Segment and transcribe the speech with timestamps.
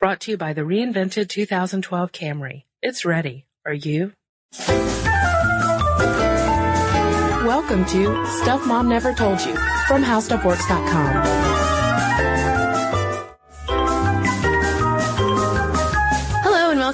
[0.00, 2.62] Brought to you by the reinvented 2012 Camry.
[2.80, 3.44] It's ready.
[3.66, 4.14] Are you?
[7.46, 9.54] Welcome to Stuff Mom Never Told You
[9.86, 11.39] from HowStuffWorks.com.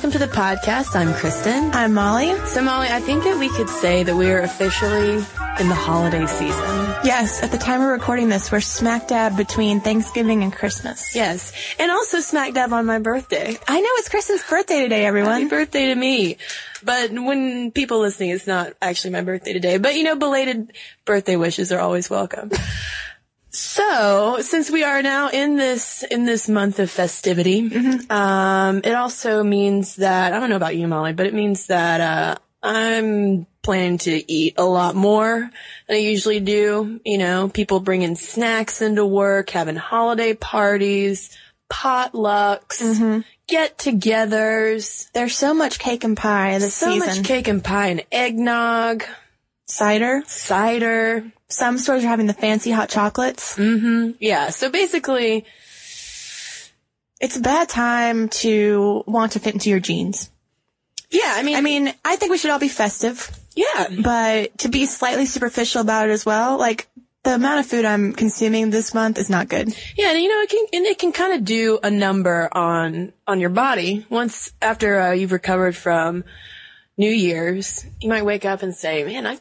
[0.07, 0.95] welcome to the podcast.
[0.95, 1.73] I'm Cristen.
[1.73, 2.33] I'm Molly.
[2.47, 5.15] So Molly, I think that we could say that we are officially
[5.59, 6.95] in the holiday season.
[7.03, 11.17] Yes, at the time of recording this, we're smack dab between Thanksgiving and Christmas.
[11.17, 11.53] Yes.
[11.81, 13.57] And also smack dab on my birthday.
[13.67, 15.33] I know it's Cristen's birthday today, everyone.
[15.33, 16.37] Happy birthday to me.
[16.85, 19.79] But when people listening, it's not actually my birthday today.
[19.79, 20.73] But you know, belated
[21.05, 22.53] birthday wishes are always welcome.
[23.57, 27.71] So, since we are now in this in this month of festivity,
[28.11, 32.01] um, it also means that I don't know about you, Molly, but it means that
[32.03, 35.51] uh, I'm planning to eat a lot more
[35.89, 37.01] than I usually do.
[37.03, 41.35] You know, people bringing snacks into work, having holiday parties,
[41.73, 45.11] potlucks, get-togethers.
[45.13, 47.09] There's so much cake and pie this So season.
[47.09, 49.03] much cake and pie and eggnog,
[49.67, 50.23] Cider.
[50.27, 51.33] cider.
[51.49, 53.57] Some stores are having the fancy hot chocolates.
[53.59, 55.45] Yeah, so basically,
[57.21, 60.29] It's a bad time to want to fit into your jeans.
[61.11, 64.69] yeah, I mean, I mean, I think we should all be festive, yeah, but to
[64.69, 66.89] be slightly superficial about it as well, like
[67.23, 69.69] the amount of food I'm consuming this month is not good.
[69.97, 73.13] yeah, and you know, it can and it can kind of do a number on
[73.27, 76.25] on your body once after uh, you've recovered from
[76.99, 77.87] New Year's.
[78.01, 79.39] You might wake up and say, "Man, I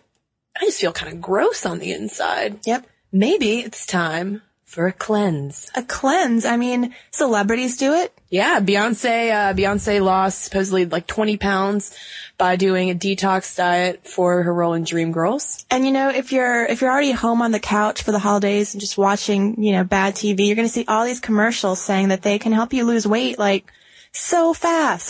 [0.59, 2.87] I just feel kind of gross on the inside." Yep.
[3.11, 5.71] Maybe it's time for a cleanse.
[5.75, 6.43] A cleanse.
[6.43, 8.11] I mean, celebrities do it.
[8.29, 11.95] Yeah, Beyonce, uh, Beyonce lost supposedly like 20 pounds
[12.37, 15.63] by doing a detox diet for her role in Dreamgirls.
[15.71, 18.73] And you know, if you're if you're already home on the couch for the holidays
[18.73, 22.09] and just watching, you know, bad TV, you're going to see all these commercials saying
[22.09, 23.71] that they can help you lose weight like
[24.15, 25.09] so fast.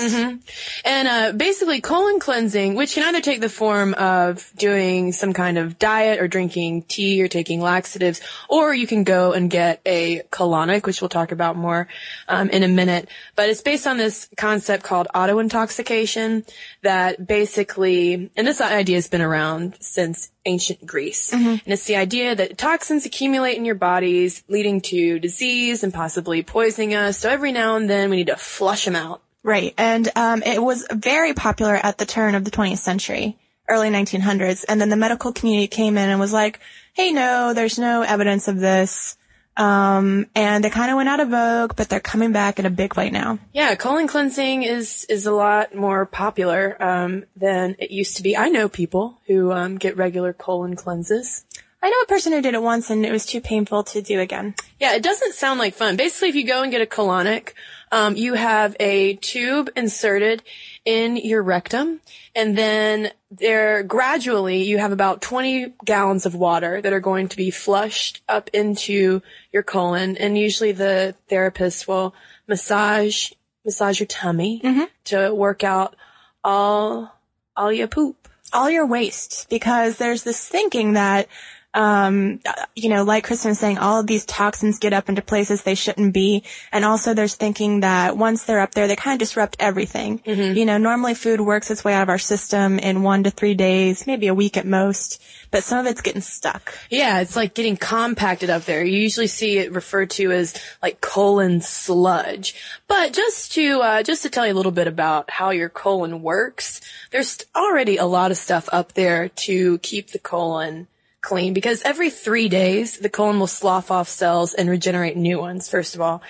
[0.83, 5.57] And uh, basically, colon cleansing, which can either take the form of doing some kind
[5.57, 10.21] of diet or drinking tea or taking laxatives, or you can go and get a
[10.31, 11.87] colonic, which we'll talk about more
[12.27, 13.07] um, in a minute.
[13.35, 16.45] But it's based on this concept called auto intoxication
[16.81, 21.33] that basically, and this idea has been around since ancient Greece.
[21.33, 26.43] And it's the idea that toxins accumulate in your bodies, leading to disease and possibly
[26.43, 27.17] poisoning us.
[27.17, 29.21] So every now and then we need to flush them out.
[29.43, 29.73] Right.
[29.77, 33.37] And um, it was very popular at the turn of the 20th century,
[33.69, 34.65] early 1900s.
[34.67, 36.59] And then the medical community came in and was like,
[36.93, 39.17] hey, no, there's no evidence of this.
[39.57, 42.69] Um, and they kind of went out of vogue, but they're coming back in a
[42.69, 43.39] big way now.
[43.53, 48.35] Yeah, colon cleansing is is a lot more popular um, than it used to be.
[48.35, 51.45] I know people who um, get regular colon cleanses.
[51.81, 54.19] I know a person who did it once and it was too painful to do
[54.19, 54.55] again.
[54.79, 55.95] Yeah, it doesn't sound like fun.
[55.95, 57.53] Basically, if you go and get a colonic,
[57.91, 60.43] um, you have a tube inserted
[60.83, 62.01] in your rectum,
[62.35, 67.37] and then there gradually you have about 20 gallons of water that are going to
[67.37, 72.13] be flushed up into your colon, and usually the therapist will
[72.47, 73.31] massage
[73.65, 74.61] massage your tummy
[75.05, 75.95] to work out
[76.43, 77.11] all
[77.57, 78.27] all your poop.
[78.53, 81.27] all your waste because there's this thinking that
[81.75, 82.39] um
[82.75, 85.75] you know like cristen was saying all of these toxins get up into places they
[85.75, 89.55] shouldn't be and also there's thinking that once they're up there they kind of disrupt
[89.59, 93.29] everything you know normally food works its way out of our system in one to
[93.29, 95.21] three days maybe a week at most
[95.51, 98.83] but some of it's getting stuck Yeah, it's like getting compacted up there.
[98.83, 102.55] You usually see it referred to as like colon sludge.
[102.87, 106.21] But just to uh, just to tell you a little bit about how your colon
[106.21, 106.81] works,
[107.11, 110.87] there's already a lot of stuff up there to keep the colon
[111.25, 115.67] clean because every three days the colon will slough off cells and regenerate new ones.
[115.67, 116.21] First of all,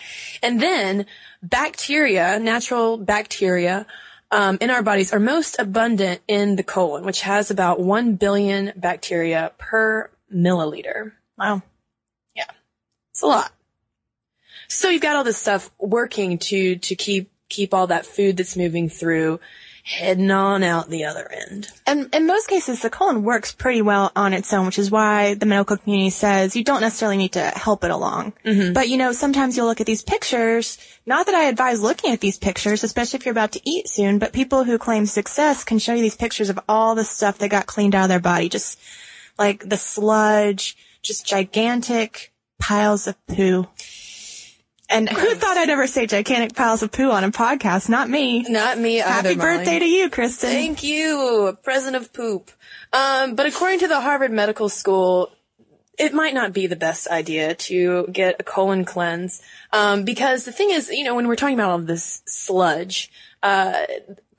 [0.41, 1.05] and then
[1.43, 3.85] bacteria, natural bacteria.
[4.31, 8.73] Um, in our bodies are most abundant in the colon, which has about 1 billion
[8.75, 11.11] bacteria per milliliter.
[11.37, 11.61] wow
[12.35, 12.49] Yeah.
[13.11, 13.51] It's a lot.
[14.67, 18.57] So you've got all this stuff working to, to keep, keep all that food that's
[18.57, 19.39] moving through
[19.85, 21.67] heading on out the other end.
[21.85, 25.35] And in most cases, the colon works pretty well on its own, which is why
[25.35, 28.33] the medical community says you don't necessarily need to help it along.
[28.43, 28.73] Mm-hmm.
[28.73, 30.79] But you know, sometimes you'll look at these pictures.
[31.05, 34.17] Not that I advise looking at these pictures, especially if you're about to eat soon,
[34.17, 37.49] but people who claim success can show you these pictures of all the stuff that
[37.49, 38.49] got cleaned out of their body.
[38.49, 38.79] Just
[39.37, 43.67] like the sludge, just gigantic piles of poo.
[44.89, 47.89] And who thought I'd ever say gigantic piles of poo on a podcast?
[47.89, 48.43] Not me.
[48.43, 49.09] Not me either.
[49.09, 49.57] Happy Molly.
[49.57, 50.49] birthday to you, Cristen.
[50.49, 52.51] Thank you, A present of poop.
[52.93, 55.31] Um, but according to the Harvard Medical School,
[55.97, 59.41] it might not be the best idea to get a colon cleanse
[59.71, 63.11] um, because the thing is, you know, when we're talking about all of this sludge,
[63.41, 63.85] uh,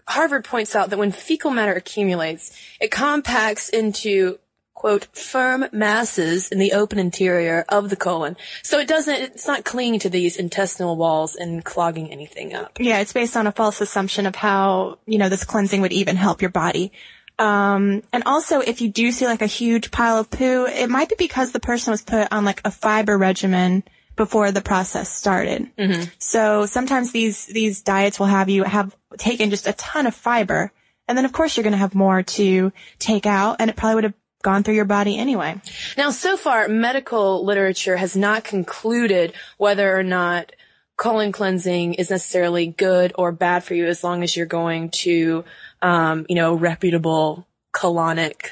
[0.09, 4.39] Harvard points out that when fecal matter accumulates, it compacts into
[4.77, 8.37] quote firm masses in the open interior of the colon.
[8.63, 12.79] So it doesn't, it's not clinging to these intestinal walls and clogging anything up.
[12.79, 16.15] Yeah, it's based on a false assumption of how, you know, this cleansing would even
[16.17, 16.93] help your body.
[17.39, 21.09] Um, and also if you do see like a huge pile of poo, it might
[21.09, 23.83] be because the person was put on like a fiber regimen
[24.15, 25.71] before the process started.
[26.19, 30.71] So sometimes these, these diets will have you have taken just a ton of fiber.
[31.09, 33.95] And then of course you're going to have more to take out and it probably
[33.95, 34.15] would have
[34.47, 35.61] gone through your body anyway.
[35.99, 40.53] Now, so far, medical literature has not concluded whether or not
[40.97, 45.45] colon cleansing is necessarily good or bad for you as long as you're going to,
[45.83, 47.45] um, you know, reputable
[47.75, 48.51] colonic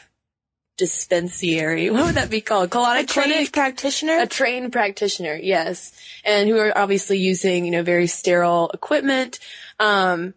[0.76, 1.90] dispensary.
[1.94, 2.70] What would that be called?
[2.70, 3.52] Colonic Trained clinic?
[3.52, 4.18] practitioner?
[4.18, 5.92] A trained practitioner, yes.
[6.24, 9.38] And who are obviously using, you know, very sterile equipment.
[9.78, 10.34] Um,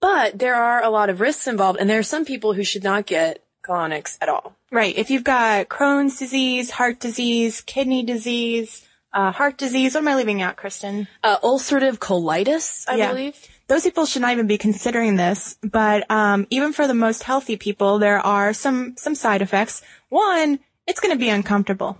[0.00, 2.84] but there are a lot of risks involved and there are some people who should
[2.84, 4.54] not get colonics at all.
[4.70, 4.96] Right.
[4.96, 10.14] If you've got Crohn's disease, heart disease, kidney disease, uh, heart disease, what am I
[10.16, 11.08] leaving out, Cristen?
[11.22, 13.08] Uh, ulcerative colitis, I Yeah.
[13.10, 13.36] believe.
[13.66, 17.56] Those people should not even be considering this, but um, even for the most healthy
[17.56, 19.80] people, there are some some side effects.
[20.10, 21.96] One, it's going to be uncomfortable.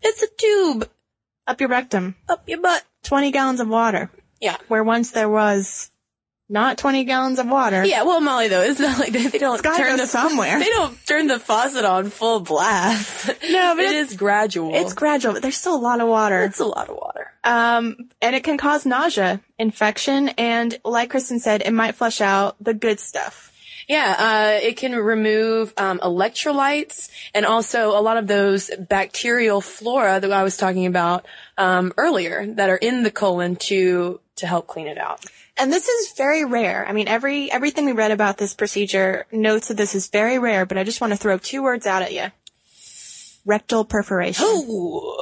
[0.00, 0.88] It's a tube
[1.46, 2.84] Up your rectum, up your butt.
[3.04, 4.10] 20 gallons of water,
[4.40, 4.56] Yeah.
[4.68, 5.90] where once there was
[6.48, 7.84] not 20 gallons of water.
[7.84, 10.58] Yeah, well, Molly, though, it's not like they, they don't turn the somewhere.
[10.58, 13.28] They don't turn the faucet on full blast.
[13.50, 14.74] No, but it's- gradual.
[14.74, 16.42] It's gradual, but there's still a lot of water.
[16.44, 17.32] it's a lot of water.
[17.44, 22.56] Um, and it can cause nausea, infection, and like Cristen said, it might flush out
[22.62, 23.52] the good stuff.
[23.88, 30.20] Yeah, uh, it can remove um, electrolytes and also a lot of those bacterial flora
[30.20, 31.24] that I was talking about
[31.56, 35.24] um, earlier that are in the colon to to help clean it out.
[35.56, 36.86] And this is very rare.
[36.88, 40.66] I mean, every everything we read about this procedure notes that this is very rare,
[40.66, 42.26] but I just want to throw two words out at you.
[43.44, 44.44] Rectal perforation.
[44.44, 45.14] Ooh,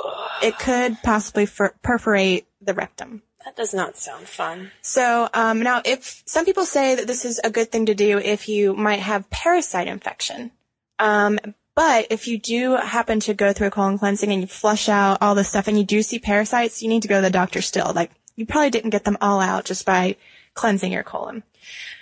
[0.42, 3.22] It could possibly fer- perforate the rectum.
[3.44, 4.72] that does not sound fun.
[4.82, 8.18] So um, now, if some people say that this is a good thing to do
[8.18, 10.50] if you might have parasite infection,
[10.98, 11.38] um,
[11.76, 15.18] but if you do happen to go through a colon cleansing and you flush out
[15.20, 17.60] all this stuff and you do see parasites, you need to go to the doctor
[17.62, 17.92] still.
[17.94, 20.17] Like you probably didn't get them all out just by
[20.55, 21.43] cleansing your colon.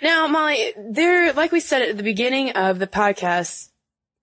[0.01, 3.69] Now, Molly, there, like we said at the beginning of the podcast,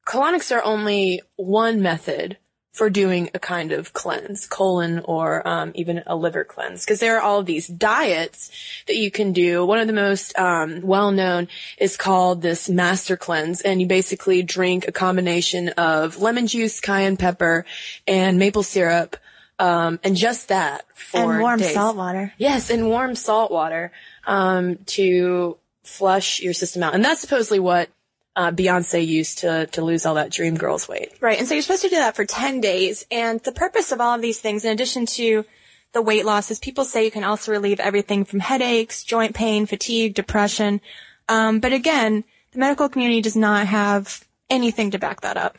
[0.07, 2.37] colonics are only one method
[2.73, 7.19] for doing a kind of cleanse, colon or um, even a liver cleanse, because there
[7.19, 8.51] are all these diets
[8.87, 9.67] that you can do.
[9.67, 14.89] One of the most um, well-known is called this master cleanse, and you basically drink
[14.89, 17.67] a combination of lemon juice, cayenne pepper,
[18.07, 19.19] and maple syrup,
[19.63, 21.75] um, and just that for and warm days.
[21.75, 22.33] salt water.
[22.37, 23.93] Yes, in warm salt water
[24.27, 27.89] um, to flush your system out, and that's supposedly what
[28.35, 31.13] uh, Beyonce used to to lose all that dream girls weight.
[31.21, 31.39] Right.
[31.39, 33.07] And so you're supposed to do that for 10 days.
[33.11, 35.45] And the purpose of all of these things, in addition to
[35.93, 39.67] the weight loss, is people say you can also relieve everything from headaches, joint pain,
[39.67, 40.81] fatigue, depression.
[41.29, 45.59] Um, but again, the medical community does not have anything to back that up.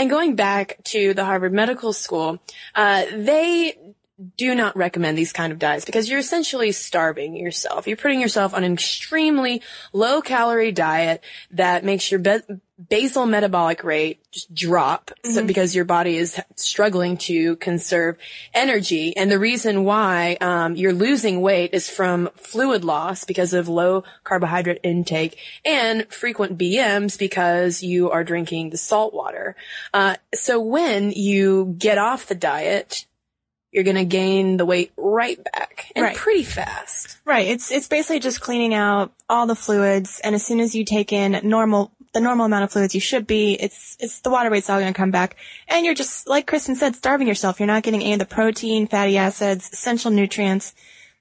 [0.00, 2.38] And going back to the Harvard Medical School,
[2.74, 3.76] uh, they
[4.38, 7.86] do not recommend these kind of diets because you're essentially starving yourself.
[7.86, 9.60] You're putting yourself on an extremely
[9.92, 12.40] low calorie diet that makes your be-
[12.88, 18.16] basal metabolic rate just drop so, because your body is struggling to conserve
[18.54, 19.16] energy.
[19.16, 24.04] And the reason why um, you're losing weight is from fluid loss because of low
[24.24, 29.56] carbohydrate intake and frequent BMs because you are drinking the salt water.
[29.92, 33.04] Uh, so when you get off the diet,
[33.72, 36.16] you're going to gain the weight right back and Right.
[36.16, 37.18] pretty fast.
[37.24, 37.46] Right.
[37.46, 40.20] It's, it's basically just cleaning out all the fluids.
[40.24, 43.26] And as soon as you take in normal, the normal amount of fluids you should
[43.26, 45.36] be, it's, it's the water weight's all going to come back.
[45.68, 47.60] And you're just, like Cristen said, starving yourself.
[47.60, 50.74] You're not getting any of the protein, fatty acids, essential nutrients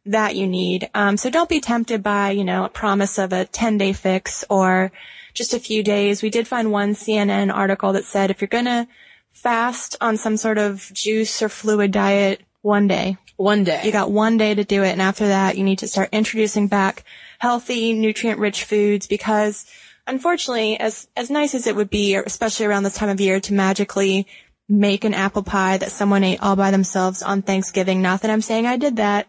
[0.06, 0.90] that you need.
[0.94, 4.44] Um, so don't be tempted by, you know, a promise of a 10 day fix
[4.50, 4.92] or
[5.34, 6.24] just a few days.
[6.24, 8.88] We did find one CNN article that said if you're going to
[9.32, 13.82] fast on some sort of juice or fluid diet one day, One day.
[13.86, 16.68] you got one day to do it, and after that, you need to start introducing
[16.68, 17.06] back
[17.38, 19.66] healthy, nutrient-rich foods because,
[20.10, 23.54] unfortunately, as as nice as it would be, especially around this time of year, to
[23.54, 24.28] magically
[24.68, 28.02] make an apple pie that someone ate all by themselves on Thanksgiving.
[28.02, 29.28] Not that I'm saying I did that.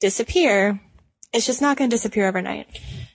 [0.00, 0.80] Disappear.
[1.32, 2.68] It's just not going to disappear overnight.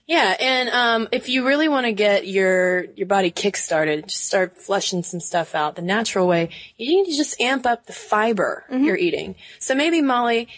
[0.06, 4.58] Yeah, and um, if you really want to get your your body kick-started, just start
[4.58, 8.64] flushing some stuff out the natural way, you need to just amp up the fiber
[8.70, 9.36] you're eating.
[9.60, 10.48] So maybe Molly,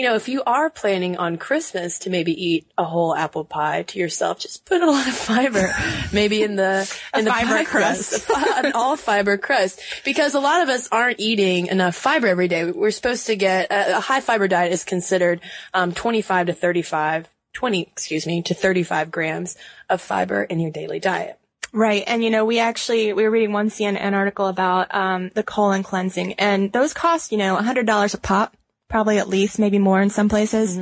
[0.00, 3.82] you know, if you are planning on Christmas to maybe eat a whole apple pie
[3.82, 5.74] to yourself, just put a lot of fiber,
[6.14, 8.30] maybe in the in the fiber pie crust.
[8.30, 12.48] a an all fiber crust, because a lot of us aren't eating enough fiber every
[12.48, 12.64] day.
[12.64, 15.42] We're supposed to get a, a high fiber diet is considered
[15.74, 19.58] um, 25 to 35, 20, excuse me, to 35 grams
[19.90, 21.38] of fiber in your daily diet.
[21.74, 22.04] Right.
[22.06, 25.82] And you know, we actually, we were reading one CNN article about, um, the colon
[25.82, 28.56] cleansing and those cost, you know, $100 a pop,
[28.90, 30.76] probably at least, maybe more in some places.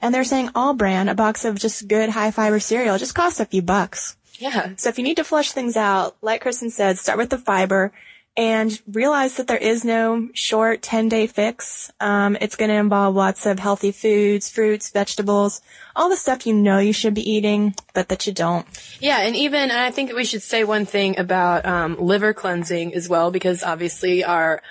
[0.00, 3.46] And they're saying All-Bran, a box of just good high fiber cereal just costs a
[3.46, 4.16] few bucks.
[4.34, 4.74] Yeah.
[4.76, 7.92] So if you need to flush things out, like Cristen said, start with the fiber
[8.38, 11.90] and realize that there is no short 10 day fix.
[11.98, 15.60] Um, it's going to involve lots of healthy foods, fruits, vegetables,
[15.96, 18.64] all the stuff you know you should be eating, but that you don't.
[19.00, 22.94] Yeah, and even and I think we should say one thing about um, liver cleansing
[22.94, 24.62] as well, because obviously our,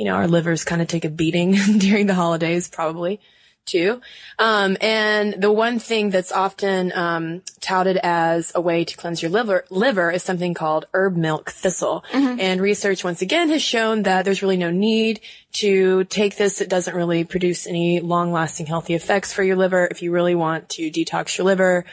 [0.00, 3.20] you know, our livers kind of take a beating during the holidays, probably
[3.66, 4.00] too.
[4.38, 9.30] Um, and the one thing that's often um, touted as a way to cleanse your
[9.30, 12.02] liver liver is something called herb milk thistle.
[12.40, 15.20] And research once again has shown that there's really no need
[15.52, 16.62] to take this.
[16.62, 19.86] It doesn't really produce any long lasting healthy effects for your liver.
[19.90, 21.84] If you really want to detox your liver,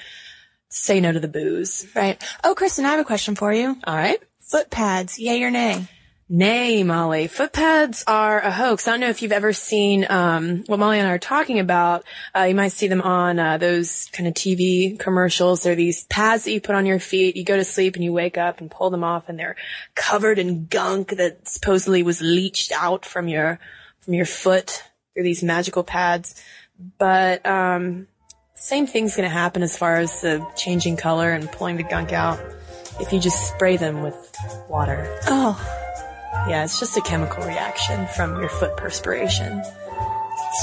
[0.69, 1.85] say no to the booze.
[1.93, 2.23] Right.
[2.41, 3.75] Oh, Cristen, I have a question for you.
[3.83, 4.23] All right.
[4.39, 5.89] Foot pads, yay or nay?
[6.29, 7.27] Nay, Molly.
[7.27, 8.85] Foot pads are a hoax.
[8.85, 12.03] I don't know if you've ever seen um, what Molly and I are talking about.
[12.35, 15.63] Uh, you might see them on uh, those kind of TV commercials.
[15.63, 17.37] They're these pads that you put on your feet.
[17.37, 19.55] You go to sleep and you wake up and pull them off, and they're
[19.95, 23.57] covered in gunk that supposedly was leached out from your
[24.01, 24.83] from your foot.
[25.15, 26.43] They're these magical pads,
[26.97, 28.07] but um,
[28.53, 32.11] same thing's going to happen as far as the changing color and pulling the gunk
[32.11, 32.37] out
[32.99, 34.35] if you just spray them with
[34.67, 35.19] water.
[35.27, 35.86] Oh,
[36.47, 39.61] Yeah, it's just a chemical reaction from your foot perspiration.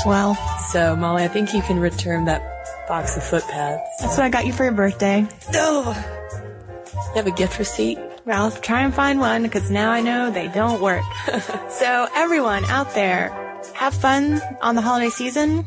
[0.03, 0.35] swell.
[0.71, 2.43] So, Molly, I think you can return that
[2.89, 3.83] box of foot pads.
[4.01, 5.27] That's what I got you for your birthday.
[5.55, 5.95] Oh!
[7.11, 7.99] You have a gift receipt?
[8.25, 11.05] Well, try and find one because now I know they don't work.
[11.69, 13.31] so everyone out there,
[13.75, 15.67] have fun on the holiday season.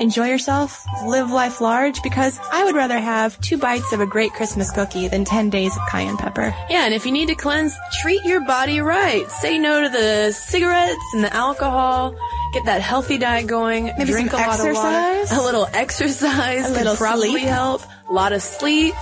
[0.00, 0.84] Enjoy yourself.
[1.04, 5.06] Live life large because I would rather have two bites of a great Christmas cookie
[5.08, 6.54] than 10 days of cayenne pepper.
[6.70, 9.30] Yeah, and if you need to cleanse, treat your body right.
[9.30, 12.16] Say no to the cigarettes and the alcohol.
[12.54, 13.84] Get that healthy diet going.
[13.96, 15.30] Maybe drink some a lot of exercise?
[15.30, 15.40] water.
[15.40, 16.64] A little exercise.
[16.64, 17.44] A could little probably sleep.
[17.46, 17.82] help.
[18.08, 18.94] A lot of sleep.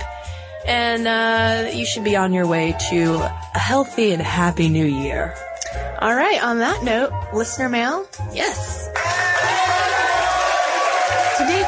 [0.67, 5.33] And uh, you should be on your way to a healthy and happy new year.
[5.99, 6.41] All right.
[6.43, 8.05] On that note, listener mail.
[8.33, 8.89] Yes.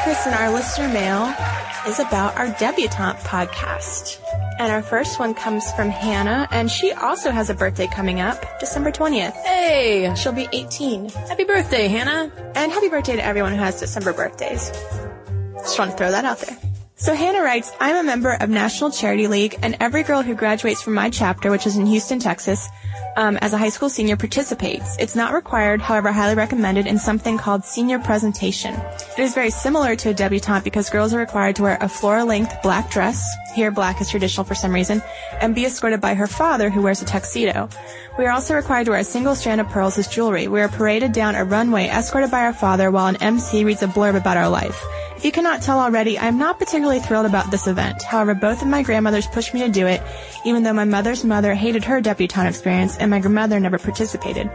[0.04, 1.34] Today, Cristen, our listener mail
[1.88, 4.20] is about our debutante podcast.
[4.58, 8.60] And our first one comes from Hannah, and she also has a birthday coming up,
[8.60, 9.32] December 20th.
[9.32, 11.08] Hey, She'll be 18.
[11.08, 12.30] happy birthday, Hannah.
[12.54, 14.70] And happy birthday to everyone who has December birthdays.
[15.56, 16.56] Just want to throw that out there.
[16.96, 20.82] So Hannah writes, I'm a member of National Charity League, and every girl who graduates
[20.82, 22.68] from my chapter, which is in Houston, Texas,
[23.16, 24.96] um, as a high school senior participates.
[24.98, 28.74] It's not required, however, highly recommended in something called senior presentation.
[28.74, 32.62] It is very similar to a debutante because girls are required to wear a floor-length
[32.62, 33.24] black dress,
[33.54, 35.02] here black is traditional for some reason,
[35.40, 37.68] and be escorted by her father who wears a tuxedo.
[38.18, 40.46] We are also required to wear a single strand of pearls as jewelry.
[40.46, 43.88] We are paraded down a runway escorted by our father while an MC reads a
[43.88, 44.84] blurb about our life.
[45.16, 48.02] If you cannot tell already, I am not particularly thrilled about this event.
[48.02, 50.02] However, both of my grandmothers pushed me to do it,
[50.44, 54.50] even though my mother's mother hated her debutante experience and my grandmother never participated.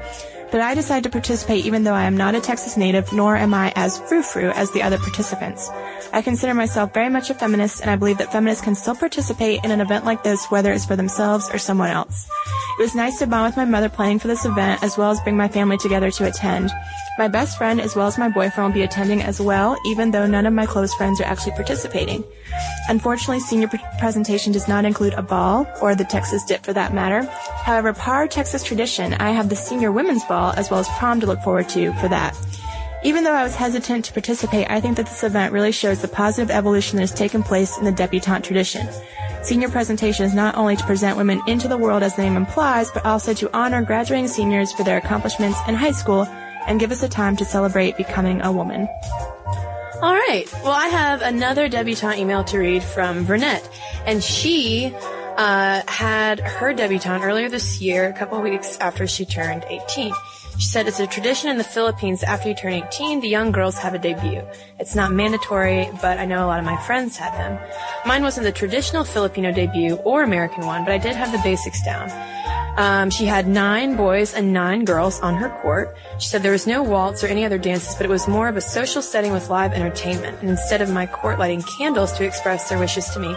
[0.52, 3.54] But I decided to participate even though I am not a Texas native, nor am
[3.54, 5.70] I as frou-frou as the other participants.
[6.12, 9.64] I consider myself very much a feminist, and I believe that feminists can still participate
[9.64, 12.28] in an event like this, whether it's for themselves or someone else.
[12.80, 15.20] It was nice to bond with my mother planning for this event, as well as
[15.22, 16.72] bring my family together to attend.
[17.20, 20.26] My best friend, as well as my boyfriend, will be attending as well, even though
[20.26, 22.24] none of my close friends are actually participating.
[22.88, 26.94] Unfortunately, senior pre- presentation does not include a ball, or the Texas dip for that
[26.94, 27.30] matter.
[27.64, 31.28] However, par Texas tradition, I have the senior women's ball as well as prom to
[31.28, 32.36] look forward to for that.
[33.04, 36.08] Even though I was hesitant to participate, I think that this event really shows the
[36.08, 38.90] positive evolution that has taken place in the debutante tradition.
[39.42, 42.92] Senior presentation is not only to present women into the world as the name implies,
[42.92, 46.28] but also to honor graduating seniors for their accomplishments in high school
[46.68, 48.88] and give us a time to celebrate becoming a woman.
[50.02, 50.46] All right.
[50.64, 53.68] Well, I have another debutante email to read from Vernette,
[54.06, 54.94] and she
[55.40, 60.14] uh, had her debutante earlier this year, a couple weeks after she turned 18.
[60.58, 63.78] She said it's a tradition in the Philippines after you turn 18, the young girls
[63.78, 64.44] have a debut.
[64.80, 67.58] It's not mandatory, but I know a lot of my friends had them.
[68.06, 71.82] Mine wasn't the traditional Filipino debut or American one, but I did have the basics
[71.86, 72.12] down.
[72.78, 75.96] Um, she had nine boys and nine girls on her court.
[76.18, 78.58] She said there was no waltz or any other dances, but it was more of
[78.58, 80.40] a social setting with live entertainment.
[80.42, 83.36] And instead of my court lighting candles to express their wishes to me,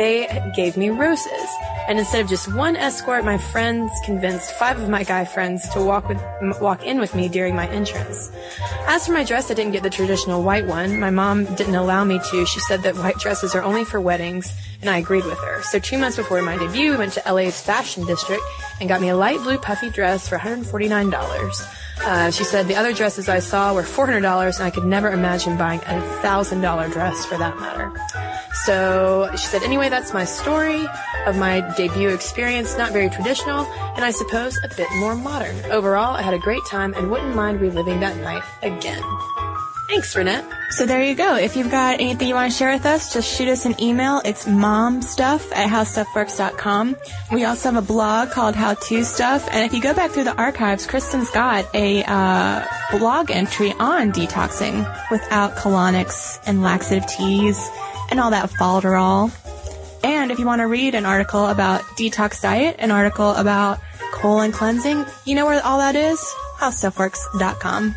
[0.00, 1.48] they gave me roses.
[1.86, 5.80] And instead of just one escort, my friends convinced five of my guy friends to
[5.84, 6.22] walk with,
[6.60, 8.32] walk in with me during my entrance.
[8.86, 10.98] As for my dress, I didn't get the traditional white one.
[10.98, 12.46] My mom didn't allow me to.
[12.46, 15.62] She said that white dresses are only for weddings, and I agreed with her.
[15.64, 18.42] So two months before my debut, we went to LA's fashion district
[18.80, 21.76] and got me a light blue puffy dress for $149.
[22.02, 25.56] Uh, she said the other dresses I saw were $400 and I could never imagine
[25.56, 27.92] buying a $1,000 dress for that matter.
[28.64, 30.86] So she said, anyway, that's my story
[31.26, 32.76] of my debut experience.
[32.76, 33.64] Not very traditional
[33.96, 35.56] and I suppose a bit more modern.
[35.70, 39.02] Overall, I had a great time and wouldn't mind reliving that night again.
[39.90, 40.48] Thanks, Renette.
[40.70, 41.34] So there you go.
[41.34, 44.22] If you've got anything you want to share with us, just shoot us an email.
[44.24, 46.94] It's momstuff at howstuffworks.com.
[47.32, 49.48] We also have a blog called How To Stuff.
[49.50, 54.12] And if you go back through the archives, Cristen's got a uh, blog entry on
[54.12, 57.68] detoxing without colonics and laxative teas
[58.12, 59.32] and all that falderall.
[60.04, 63.80] And if you want to read an article about detox diet, an article about
[64.12, 66.20] colon cleansing, you know where all that is?
[66.60, 67.96] HowStuffWorks.com.